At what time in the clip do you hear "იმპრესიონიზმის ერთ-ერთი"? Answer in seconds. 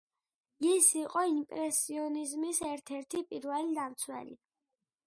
1.33-3.23